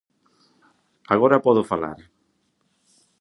[1.13, 1.99] Agora podo falar.